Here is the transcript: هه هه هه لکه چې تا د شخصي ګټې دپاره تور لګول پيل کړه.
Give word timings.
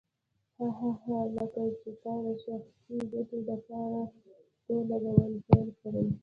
هه 0.57 0.67
هه 0.79 0.91
هه 1.03 1.19
لکه 1.35 1.63
چې 1.81 1.89
تا 2.01 2.13
د 2.25 2.27
شخصي 2.43 2.97
ګټې 3.11 3.39
دپاره 3.49 4.01
تور 4.65 4.81
لګول 4.89 5.33
پيل 5.47 5.67
کړه. 5.79 6.01